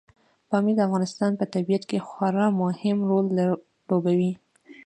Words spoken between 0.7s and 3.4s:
د افغانستان په طبیعت کې خورا مهم رول